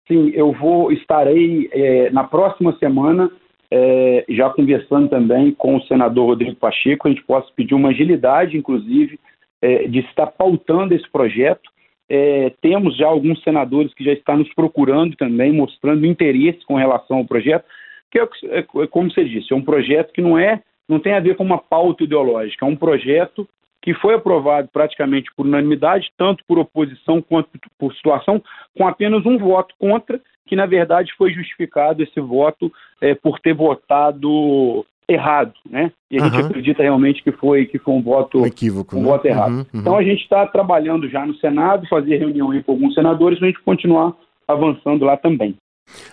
Sim, 0.07 0.31
eu 0.33 0.53
vou 0.53 0.91
estarei 0.91 1.67
é, 1.73 2.09
na 2.11 2.23
próxima 2.23 2.77
semana 2.77 3.29
é, 3.69 4.23
já 4.29 4.49
conversando 4.49 5.09
também 5.09 5.51
com 5.51 5.75
o 5.75 5.81
senador 5.83 6.27
Rodrigo 6.27 6.55
Pacheco, 6.55 7.07
a 7.07 7.11
gente 7.11 7.23
possa 7.23 7.47
pedir 7.55 7.73
uma 7.73 7.89
agilidade, 7.89 8.55
inclusive, 8.55 9.19
é, 9.61 9.87
de 9.87 9.99
estar 9.99 10.27
pautando 10.27 10.93
esse 10.93 11.09
projeto. 11.09 11.69
É, 12.09 12.51
temos 12.61 12.95
já 12.95 13.07
alguns 13.07 13.41
senadores 13.43 13.93
que 13.93 14.03
já 14.03 14.13
estão 14.13 14.37
nos 14.37 14.53
procurando 14.53 15.15
também, 15.15 15.51
mostrando 15.51 16.05
interesse 16.05 16.65
com 16.65 16.75
relação 16.75 17.17
ao 17.17 17.25
projeto, 17.25 17.65
que 18.09 18.19
é, 18.19 18.27
é 18.49 18.87
como 18.87 19.11
você 19.11 19.25
disse, 19.25 19.51
é 19.51 19.55
um 19.55 19.61
projeto 19.61 20.13
que 20.13 20.21
não 20.21 20.37
é 20.37 20.61
não 20.87 20.99
tem 20.99 21.13
a 21.13 21.19
ver 21.19 21.35
com 21.35 21.43
uma 21.43 21.57
pauta 21.57 22.05
ideológica, 22.05 22.65
é 22.65 22.69
um 22.69 22.75
projeto 22.75 23.45
que 23.81 23.93
foi 23.93 24.15
aprovado 24.15 24.69
praticamente 24.71 25.29
por 25.35 25.45
unanimidade, 25.45 26.11
tanto 26.17 26.43
por 26.47 26.57
oposição 26.57 27.21
quanto 27.21 27.49
por 27.77 27.93
situação, 27.93 28.41
com 28.75 28.87
apenas 28.87 29.25
um 29.25 29.37
voto 29.37 29.75
contra, 29.77 30.19
que 30.45 30.55
na 30.55 30.65
verdade 30.65 31.13
foi 31.17 31.33
justificado 31.33 32.01
esse 32.01 32.19
voto 32.19 32.71
é, 33.01 33.13
por 33.13 33.39
ter 33.39 33.53
votado 33.53 34.85
errado, 35.07 35.53
né? 35.69 35.91
E 36.11 36.19
a 36.19 36.23
uhum. 36.23 36.29
gente 36.29 36.45
acredita 36.45 36.83
realmente 36.83 37.23
que 37.23 37.31
foi 37.31 37.65
que 37.65 37.79
foi 37.79 37.93
um 37.93 38.01
voto 38.01 38.41
um 38.41 38.45
equívoco, 38.45 38.97
um 38.97 39.01
né? 39.01 39.05
voto 39.05 39.25
errado. 39.25 39.51
Uhum, 39.51 39.57
uhum. 39.59 39.79
Então 39.81 39.97
a 39.97 40.03
gente 40.03 40.21
está 40.21 40.45
trabalhando 40.45 41.09
já 41.09 41.25
no 41.25 41.35
Senado, 41.35 41.87
fazer 41.87 42.17
reunião 42.17 42.49
com 42.63 42.71
alguns 42.73 42.93
senadores 42.93 43.39
para 43.39 43.47
a 43.47 43.51
gente 43.51 43.63
continuar 43.63 44.13
avançando 44.47 45.05
lá 45.05 45.15
também. 45.15 45.55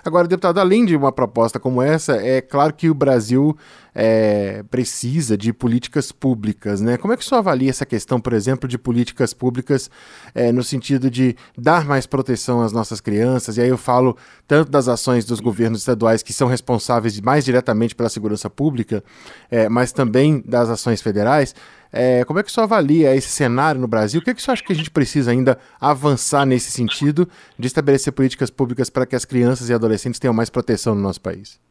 Agora, 0.05 0.29
deputado, 0.29 0.59
além 0.59 0.85
de 0.85 0.97
uma 0.97 1.13
proposta 1.13 1.59
como 1.59 1.83
essa, 1.83 2.17
é 2.17 2.41
claro 2.41 2.73
que 2.73 2.89
o 2.89 2.95
Brasil 2.95 3.57
é, 3.95 4.65
precisa 4.71 5.37
de 5.37 5.53
políticas 5.53 6.11
públicas, 6.11 6.81
né? 6.81 6.97
Como 6.97 7.13
é 7.13 7.17
que 7.17 7.23
o 7.23 7.27
senhor 7.27 7.39
avalia 7.39 7.71
essa 7.71 7.87
questão, 7.87 8.21
por 8.21 8.33
exemplo, 8.33 8.69
de 8.69 8.77
políticas 8.77 9.33
públicas 9.33 9.89
é, 10.35 10.51
no 10.51 10.65
sentido 10.65 11.11
de 11.11 11.37
dar 11.57 11.85
mais 11.85 12.07
proteção 12.07 12.61
às 12.61 12.73
nossas 12.73 13.01
crianças? 13.01 13.57
E 13.57 13.61
aí 13.61 13.69
eu 13.69 13.79
falo 13.79 14.17
tanto 14.49 14.71
das 14.71 14.89
ações 14.89 15.25
dos 15.25 15.39
governos 15.41 15.81
estaduais 15.81 16.23
que 16.23 16.33
são 16.33 16.49
responsáveis 16.49 17.21
mais 17.21 17.45
diretamente 17.45 17.95
pela 17.95 18.09
segurança 18.09 18.51
pública, 18.51 19.03
é, 19.51 19.69
mas 19.69 19.93
também 19.93 20.43
das 20.45 20.69
ações 20.69 21.01
federais. 21.01 21.55
É, 21.97 22.25
como 22.25 22.41
é 22.41 22.43
que 22.43 22.49
o 22.49 22.53
senhor 22.53 22.65
avalia 22.65 23.15
esse 23.15 23.29
cenário 23.29 23.81
no 23.81 23.87
Brasil? 23.87 24.21
O 24.21 24.25
que, 24.25 24.31
é 24.31 24.35
que 24.35 24.41
o 24.41 24.43
senhor 24.43 24.55
acha 24.55 24.65
que 24.65 24.73
a 24.73 24.77
gente 24.77 24.91
precisa 24.91 25.31
ainda 25.31 25.57
avançar 25.81 26.45
nesse 26.45 26.73
sentido 26.73 27.29
de 27.57 27.69
estabelecer 27.69 28.13
políticas 28.13 28.51
públicas 28.51 28.91
para 28.91 29.07
que 29.07 29.15
as 29.15 29.25
crianças 29.25 29.71
e 29.71 29.75
adolescentes 29.75 30.19
tenham 30.19 30.35
mais 30.35 30.51
proteção 30.51 30.97
no 30.97 31.01
nosso 31.01 31.23
país? 31.23 31.63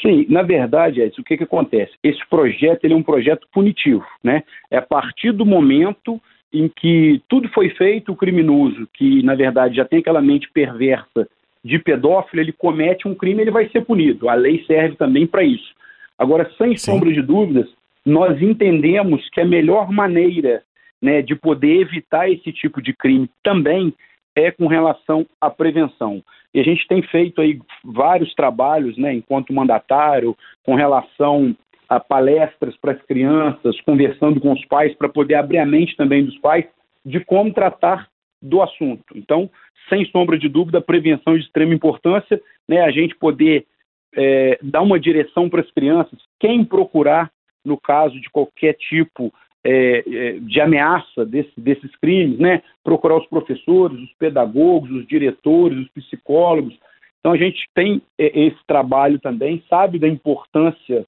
Sim, 0.00 0.24
na 0.28 0.42
verdade, 0.42 1.00
Edson, 1.00 1.22
o 1.22 1.24
que, 1.24 1.36
que 1.36 1.42
acontece? 1.42 1.92
Esse 2.00 2.20
projeto 2.28 2.84
ele 2.84 2.94
é 2.94 2.96
um 2.96 3.02
projeto 3.02 3.48
punitivo, 3.52 4.04
né? 4.22 4.44
É 4.70 4.76
a 4.76 4.82
partir 4.82 5.32
do 5.32 5.44
momento 5.44 6.20
em 6.52 6.68
que 6.68 7.20
tudo 7.28 7.48
foi 7.48 7.70
feito, 7.70 8.12
o 8.12 8.16
criminoso, 8.16 8.86
que 8.94 9.22
na 9.24 9.34
verdade 9.34 9.76
já 9.76 9.84
tem 9.84 9.98
aquela 9.98 10.22
mente 10.22 10.48
perversa 10.52 11.28
de 11.64 11.78
pedófilo, 11.80 12.40
ele 12.40 12.52
comete 12.52 13.08
um 13.08 13.14
crime, 13.16 13.42
ele 13.42 13.50
vai 13.50 13.68
ser 13.70 13.84
punido. 13.84 14.28
A 14.28 14.34
lei 14.34 14.64
serve 14.66 14.94
também 14.94 15.26
para 15.26 15.42
isso. 15.42 15.74
Agora, 16.16 16.48
sem 16.56 16.76
Sim. 16.76 16.92
sombra 16.92 17.12
de 17.12 17.20
dúvidas, 17.20 17.66
nós 18.06 18.40
entendemos 18.40 19.28
que 19.30 19.40
a 19.40 19.44
melhor 19.44 19.90
maneira 19.90 20.62
né, 21.02 21.20
de 21.20 21.34
poder 21.34 21.80
evitar 21.80 22.30
esse 22.30 22.52
tipo 22.52 22.80
de 22.80 22.94
crime 22.94 23.28
também 23.42 23.92
é 24.36 24.52
com 24.52 24.68
relação 24.68 25.26
à 25.40 25.50
prevenção. 25.50 26.22
E 26.54 26.60
a 26.60 26.62
gente 26.62 26.86
tem 26.86 27.02
feito 27.02 27.40
aí 27.40 27.58
vários 27.84 28.32
trabalhos, 28.34 28.96
né, 28.96 29.12
enquanto 29.12 29.52
mandatário, 29.52 30.36
com 30.64 30.76
relação 30.76 31.54
a 31.88 31.98
palestras 31.98 32.76
para 32.76 32.92
as 32.92 33.02
crianças, 33.02 33.80
conversando 33.80 34.40
com 34.40 34.52
os 34.52 34.64
pais 34.66 34.94
para 34.94 35.08
poder 35.08 35.34
abrir 35.34 35.58
a 35.58 35.66
mente 35.66 35.96
também 35.96 36.24
dos 36.24 36.38
pais 36.38 36.64
de 37.04 37.20
como 37.20 37.52
tratar 37.52 38.08
do 38.40 38.62
assunto. 38.62 39.04
Então, 39.16 39.50
sem 39.88 40.04
sombra 40.06 40.38
de 40.38 40.48
dúvida, 40.48 40.80
prevenção 40.80 41.34
é 41.34 41.38
de 41.38 41.44
extrema 41.44 41.74
importância, 41.74 42.40
né, 42.68 42.82
a 42.82 42.90
gente 42.90 43.16
poder 43.16 43.66
é, 44.14 44.58
dar 44.62 44.82
uma 44.82 44.98
direção 44.98 45.48
para 45.48 45.60
as 45.60 45.70
crianças, 45.72 46.18
quem 46.38 46.64
procurar 46.64 47.30
no 47.66 47.78
caso 47.78 48.20
de 48.20 48.30
qualquer 48.30 48.74
tipo 48.74 49.32
é, 49.64 50.04
é, 50.06 50.32
de 50.38 50.60
ameaça 50.60 51.26
desse, 51.26 51.52
desses 51.60 51.90
crimes, 51.96 52.38
né? 52.38 52.62
Procurar 52.84 53.16
os 53.16 53.26
professores, 53.26 53.98
os 53.98 54.12
pedagogos, 54.14 54.90
os 54.90 55.06
diretores, 55.06 55.78
os 55.78 55.88
psicólogos. 55.88 56.78
Então 57.18 57.32
a 57.32 57.36
gente 57.36 57.68
tem 57.74 58.00
é, 58.16 58.46
esse 58.46 58.58
trabalho 58.66 59.18
também, 59.18 59.64
sabe 59.68 59.98
da 59.98 60.06
importância 60.06 61.04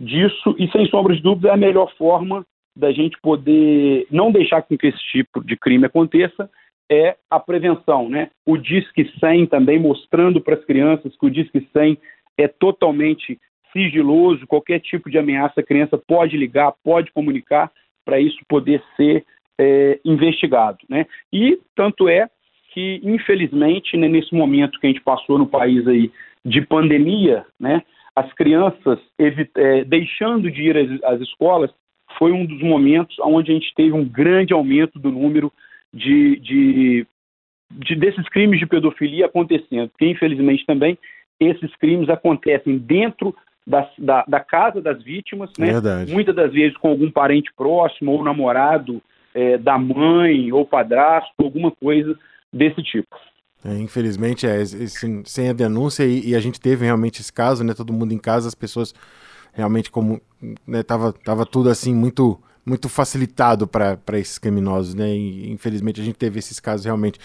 disso 0.00 0.56
e 0.58 0.70
sem 0.70 0.86
sombra 0.86 1.14
de 1.14 1.20
dúvida 1.20 1.48
é 1.48 1.52
a 1.52 1.56
melhor 1.56 1.92
forma 1.96 2.46
da 2.74 2.90
gente 2.90 3.20
poder 3.20 4.06
não 4.10 4.32
deixar 4.32 4.62
com 4.62 4.78
que 4.78 4.86
esse 4.86 5.02
tipo 5.10 5.44
de 5.44 5.54
crime 5.56 5.84
aconteça 5.84 6.48
é 6.90 7.16
a 7.30 7.38
prevenção, 7.38 8.08
né? 8.08 8.30
O 8.46 8.56
Disque 8.56 9.10
100 9.20 9.46
também 9.46 9.78
mostrando 9.78 10.40
para 10.40 10.54
as 10.54 10.64
crianças 10.64 11.14
que 11.16 11.26
o 11.26 11.30
Disque 11.30 11.68
100 11.72 11.98
é 12.38 12.48
totalmente 12.48 13.38
sigiloso, 13.72 14.46
qualquer 14.46 14.80
tipo 14.80 15.10
de 15.10 15.18
ameaça 15.18 15.60
a 15.60 15.64
criança 15.64 15.98
pode 15.98 16.36
ligar, 16.36 16.72
pode 16.84 17.10
comunicar 17.12 17.70
para 18.04 18.20
isso 18.20 18.38
poder 18.48 18.82
ser 18.96 19.24
é, 19.58 19.98
investigado. 20.04 20.78
Né? 20.88 21.06
E 21.32 21.58
tanto 21.74 22.08
é 22.08 22.28
que, 22.72 23.00
infelizmente, 23.02 23.96
né, 23.96 24.08
nesse 24.08 24.34
momento 24.34 24.78
que 24.80 24.86
a 24.86 24.90
gente 24.90 25.02
passou 25.02 25.38
no 25.38 25.46
país 25.46 25.86
aí 25.86 26.10
de 26.44 26.60
pandemia, 26.62 27.44
né, 27.60 27.82
as 28.14 28.32
crianças 28.34 28.98
é, 29.18 29.84
deixando 29.84 30.50
de 30.50 30.62
ir 30.62 30.76
às, 30.76 31.14
às, 31.14 31.20
escolas 31.20 31.70
foi 32.18 32.32
um 32.32 32.44
dos 32.44 32.60
momentos 32.62 33.16
onde 33.20 33.50
a 33.50 33.54
gente 33.54 33.72
teve 33.74 33.92
um 33.92 34.04
grande 34.04 34.52
aumento 34.52 34.98
do 34.98 35.10
número 35.10 35.52
de, 35.92 36.36
de, 36.40 37.06
de 37.70 37.94
desses 37.94 38.28
crimes 38.28 38.58
de 38.58 38.66
pedofilia 38.66 39.26
acontecendo, 39.26 39.88
porque 39.90 40.06
infelizmente 40.06 40.66
também 40.66 40.98
esses 41.40 41.74
crimes 41.76 42.08
acontecem 42.08 42.76
dentro 42.78 43.34
da, 43.66 43.88
da, 43.98 44.24
da, 44.26 44.40
casa 44.40 44.80
das 44.80 45.02
vítimas, 45.02 45.50
né? 45.58 45.72
Verdade. 45.72 46.12
muitas 46.12 46.34
das 46.34 46.52
vezes 46.52 46.76
com 46.76 46.88
algum 46.88 47.10
parente 47.10 47.52
próximo, 47.56 48.12
ou 48.12 48.24
namorado 48.24 49.00
é, 49.34 49.56
da 49.56 49.78
mãe, 49.78 50.52
ou 50.52 50.66
padrasto, 50.66 51.32
alguma 51.38 51.70
coisa 51.70 52.18
desse 52.52 52.82
tipo. 52.82 53.16
É, 53.64 53.78
infelizmente, 53.78 54.46
é, 54.46 54.64
sem, 54.64 55.24
sem 55.24 55.48
a 55.48 55.52
denúncia, 55.52 56.04
e, 56.04 56.30
e, 56.30 56.34
a 56.34 56.40
gente 56.40 56.60
teve 56.60 56.84
realmente 56.84 57.20
esse 57.20 57.32
caso, 57.32 57.62
né? 57.62 57.72
Todo 57.74 57.92
mundo 57.92 58.12
em 58.12 58.18
casa, 58.18 58.48
as 58.48 58.54
pessoas 58.54 58.92
realmente 59.52 59.90
como 59.90 60.20
né, 60.66 60.82
tava, 60.82 61.12
tava 61.12 61.46
tudo 61.46 61.68
assim 61.68 61.94
muito 61.94 62.40
muito 62.64 62.88
facilitado 62.88 63.66
para 63.66 63.98
esses 64.18 64.38
criminosos, 64.38 64.94
né? 64.94 65.08
E, 65.08 65.50
infelizmente 65.50 66.00
a 66.00 66.04
gente 66.04 66.16
teve 66.16 66.38
esses 66.38 66.60
casos 66.60 66.86
realmente. 66.86 67.18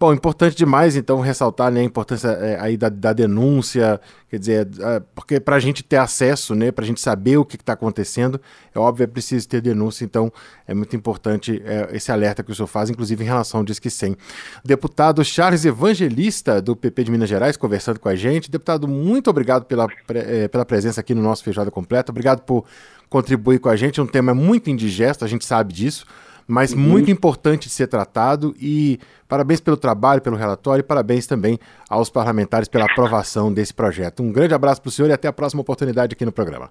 Bom, 0.00 0.12
importante 0.12 0.56
demais 0.56 0.96
então 0.96 1.20
ressaltar 1.20 1.70
né, 1.70 1.80
a 1.80 1.84
importância 1.84 2.28
é, 2.28 2.58
aí 2.58 2.76
da, 2.76 2.88
da, 2.88 3.12
denúncia, 3.12 4.00
quer 4.30 4.38
dizer, 4.38 4.68
é, 4.80 5.02
porque 5.14 5.38
para 5.38 5.56
a 5.56 5.60
gente 5.60 5.82
ter 5.82 5.96
acesso, 5.96 6.54
né, 6.54 6.72
para 6.72 6.84
a 6.84 6.86
gente 6.86 7.00
saber 7.00 7.36
o 7.36 7.44
que 7.44 7.56
está 7.56 7.74
acontecendo, 7.74 8.40
é 8.74 8.78
óbvio, 8.78 9.04
é 9.04 9.06
preciso 9.06 9.46
ter 9.46 9.60
denúncia, 9.60 10.04
então 10.04 10.32
é 10.66 10.72
muito 10.72 10.96
importante 10.96 11.62
é, 11.66 11.90
esse 11.92 12.10
alerta 12.10 12.42
que 12.42 12.50
o 12.50 12.54
senhor 12.54 12.66
faz, 12.66 12.88
inclusive 12.88 13.22
em 13.22 13.26
relação 13.26 13.60
ao 13.60 13.64
Disque 13.64 13.90
100. 13.90 14.16
Deputado 14.64 15.22
Charles 15.22 15.66
Evangelista, 15.66 16.62
do 16.62 16.74
PP 16.74 17.04
de 17.04 17.10
Minas 17.10 17.28
Gerais, 17.28 17.56
conversando 17.56 18.00
com 18.00 18.08
a 18.08 18.16
gente. 18.16 18.50
Deputado, 18.50 18.88
muito 18.88 19.28
obrigado 19.28 19.66
pela, 19.66 19.86
é, 20.08 20.48
pela 20.48 20.64
presença 20.64 21.00
aqui 21.00 21.14
no 21.14 21.22
nosso 21.22 21.44
Feijoada 21.44 21.70
Completa, 21.70 22.10
obrigado 22.10 22.40
por 22.40 22.64
contribuir 23.08 23.58
com 23.58 23.68
a 23.68 23.76
gente. 23.76 24.00
É 24.00 24.02
um 24.02 24.06
tema 24.06 24.34
muito 24.34 24.70
indigesto, 24.70 25.24
a 25.24 25.28
gente 25.28 25.44
sabe 25.44 25.72
disso, 25.72 26.06
mas 26.46 26.72
uhum. 26.72 26.78
muito 26.78 27.10
importante 27.10 27.68
de 27.68 27.74
ser 27.74 27.86
tratado. 27.86 28.54
E 28.60 28.98
parabéns 29.26 29.60
pelo 29.60 29.76
trabalho, 29.76 30.20
pelo 30.20 30.36
relatório, 30.36 30.80
e 30.80 30.84
parabéns 30.84 31.26
também 31.26 31.58
aos 31.88 32.10
parlamentares 32.10 32.68
pela 32.68 32.84
aprovação 32.84 33.52
desse 33.52 33.74
projeto. 33.74 34.22
Um 34.22 34.32
grande 34.32 34.54
abraço 34.54 34.80
para 34.80 34.88
o 34.88 34.92
senhor 34.92 35.08
e 35.08 35.12
até 35.12 35.28
a 35.28 35.32
próxima 35.32 35.62
oportunidade 35.62 36.14
aqui 36.14 36.24
no 36.24 36.32
programa. 36.32 36.70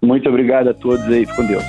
Muito 0.00 0.28
obrigado 0.28 0.68
a 0.68 0.74
todos 0.74 1.06
aí, 1.06 1.24
com 1.26 1.46
Deus. 1.46 1.62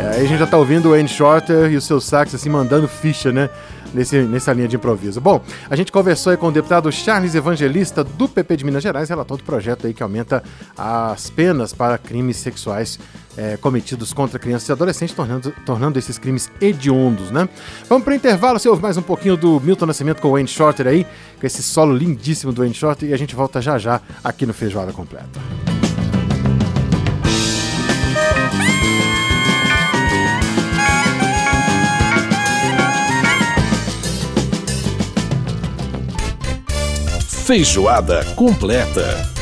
É, 0.00 0.06
aí 0.14 0.20
a 0.22 0.24
gente 0.24 0.38
já 0.38 0.46
está 0.46 0.58
ouvindo 0.58 0.86
o 0.86 0.90
Wayne 0.90 1.08
Shorter 1.08 1.70
e 1.70 1.76
o 1.76 1.80
seu 1.80 2.00
sax 2.00 2.34
assim 2.34 2.48
mandando 2.48 2.88
ficha, 2.88 3.30
né? 3.30 3.48
Nesse, 3.94 4.20
nessa 4.22 4.52
linha 4.52 4.68
de 4.68 4.76
improviso. 4.76 5.20
Bom, 5.20 5.42
a 5.68 5.76
gente 5.76 5.92
conversou 5.92 6.30
aí 6.30 6.36
com 6.36 6.48
o 6.48 6.52
deputado 6.52 6.90
Charles 6.90 7.34
Evangelista, 7.34 8.02
do 8.04 8.28
PP 8.28 8.56
de 8.58 8.64
Minas 8.64 8.82
Gerais, 8.82 9.08
relator 9.08 9.36
do 9.36 9.44
projeto 9.44 9.86
aí 9.86 9.94
que 9.94 10.02
aumenta 10.02 10.42
as 10.76 11.30
penas 11.30 11.72
para 11.72 11.98
crimes 11.98 12.36
sexuais 12.36 12.98
é, 13.36 13.56
cometidos 13.56 14.12
contra 14.12 14.38
crianças 14.38 14.68
e 14.68 14.72
adolescentes, 14.72 15.14
tornando, 15.14 15.52
tornando 15.64 15.98
esses 15.98 16.18
crimes 16.18 16.50
hediondos, 16.60 17.30
né? 17.30 17.48
Vamos 17.88 18.04
para 18.04 18.12
o 18.12 18.16
intervalo, 18.16 18.58
você 18.58 18.68
ouve 18.68 18.82
mais 18.82 18.96
um 18.96 19.02
pouquinho 19.02 19.36
do 19.36 19.60
Milton 19.60 19.86
Nascimento 19.86 20.20
com 20.20 20.28
o 20.28 20.32
Wayne 20.32 20.48
Shorter 20.48 20.86
aí, 20.86 21.06
com 21.38 21.46
esse 21.46 21.62
solo 21.62 21.94
lindíssimo 21.94 22.52
do 22.52 22.60
Wayne 22.60 22.74
Shorter, 22.74 23.08
e 23.08 23.14
a 23.14 23.16
gente 23.16 23.34
volta 23.34 23.60
já 23.60 23.78
já 23.78 24.00
aqui 24.22 24.44
no 24.44 24.52
Feijoada 24.52 24.92
Completa. 24.92 25.79
Feijoada 37.50 38.22
completa. 38.36 39.39